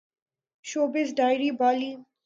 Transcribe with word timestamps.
showbiz 0.69 1.07
diary 1.17 1.49
Bali 1.59 1.91